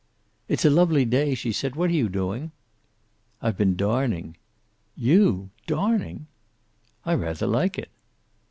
"It's 0.47 0.65
a 0.65 0.71
lovely 0.71 1.05
day," 1.05 1.35
she 1.35 1.51
said. 1.51 1.75
"What 1.75 1.91
are 1.91 1.93
you 1.93 2.09
doing?" 2.09 2.49
"I've 3.39 3.55
been 3.55 3.75
darning." 3.75 4.35
"You! 4.95 5.51
Darning!" 5.67 6.25
"I 7.05 7.13
rather 7.13 7.45
like 7.45 7.77
it." 7.77 7.89